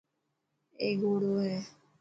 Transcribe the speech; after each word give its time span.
اي 0.81 0.89
گهوڙو 0.99 1.31
هي. 1.45 1.57